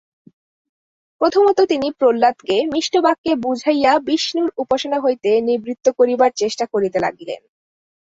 [1.21, 7.41] প্রথমত তিনি প্রহ্লাদকে মিষ্ট বাক্যে বুঝাইয়া বিষ্ণুর উপাসনা হইতে নিবৃত্ত করিবার চেষ্টা করিতে লাগিলেন।